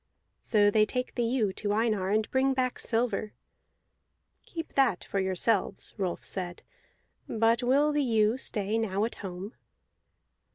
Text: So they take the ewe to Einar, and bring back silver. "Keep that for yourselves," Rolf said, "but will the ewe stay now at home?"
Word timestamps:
So 0.39 0.71
they 0.71 0.83
take 0.87 1.13
the 1.13 1.21
ewe 1.21 1.53
to 1.53 1.73
Einar, 1.73 2.09
and 2.09 2.27
bring 2.31 2.55
back 2.55 2.79
silver. 2.79 3.33
"Keep 4.47 4.73
that 4.73 5.03
for 5.03 5.19
yourselves," 5.19 5.93
Rolf 5.95 6.23
said, 6.25 6.63
"but 7.29 7.61
will 7.61 7.91
the 7.91 8.01
ewe 8.01 8.35
stay 8.39 8.79
now 8.79 9.05
at 9.05 9.13
home?" 9.21 9.53